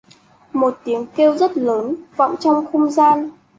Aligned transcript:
Một 0.53 0.79
tiếng 0.83 1.05
kêu 1.15 1.37
rất 1.37 1.57
lớn 1.57 1.95
vọng 2.17 2.35
trong 2.39 2.65
không 2.71 2.91
gian 2.91 3.29